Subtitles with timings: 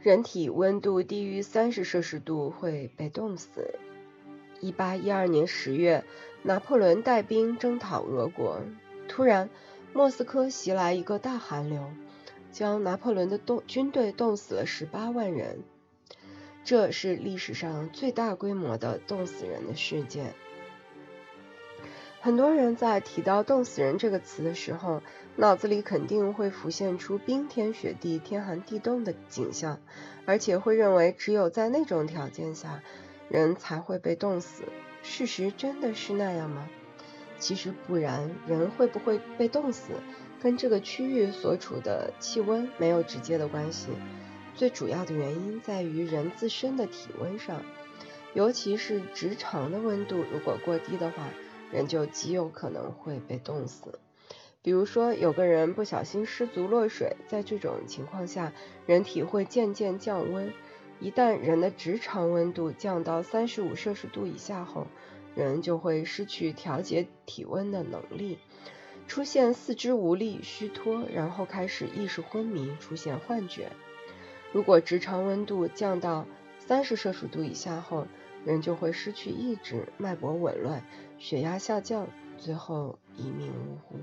[0.00, 3.74] 人体温度低于三十摄氏度会被冻死。
[4.60, 6.04] 一八一二年十月，
[6.42, 8.60] 拿破仑带兵征讨俄国，
[9.08, 9.50] 突然
[9.92, 11.90] 莫斯科袭来一个大寒流，
[12.52, 15.62] 将拿破仑的冻军队冻死了十八万人。
[16.64, 20.34] 这是历史上最大规模的冻死人的事件。
[22.20, 25.02] 很多人在提到“冻死人”这个词的时候，
[25.36, 29.78] 脑子里肯定会浮现出冰天雪地、天寒地冻的景象，
[30.26, 32.82] 而且会认为只有在那种条件下，
[33.28, 34.64] 人才会被冻死。
[35.04, 36.68] 事实真的是那样吗？
[37.38, 39.92] 其实不然，人会不会被冻死，
[40.42, 43.90] 跟这个区域所处的气温没有直接的关系。
[44.56, 47.62] 最主要的原因在于人自身的体温上，
[48.34, 51.28] 尤其是直肠的温度如果过低的话。
[51.70, 53.98] 人就极有可能会被冻死。
[54.62, 58.52] 比如说，有个人不小心失足落水，在这种情况下，
[58.86, 60.52] 人体会渐渐降温。
[61.00, 64.88] 一旦人的直肠温度降到三十五摄氏度以下后，
[65.36, 68.38] 人就会失去调节体温的能力，
[69.06, 73.70] 出现四肢无力、虚脱，然后开始意识昏迷，出现幻觉。
[74.52, 76.26] 如果直肠温度降到
[76.68, 78.06] 三十摄氏度以下后，
[78.44, 80.82] 人就会失去意志，脉搏紊乱。
[81.18, 83.96] 血压下降，最后一命呜呼。